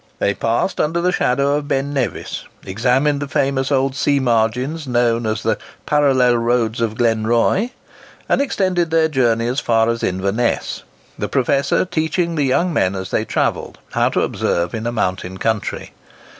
[0.17, 5.27] They passed under the shadow of Ben Nevis, examined the famous old sea margins known
[5.27, 7.69] as the "parallel roads of Glen Roy,"
[8.27, 10.81] and extended their journey as far as Inverness;
[11.19, 15.37] the professor teaching the young men as they travelled how to observe in a mountain
[15.37, 15.93] country.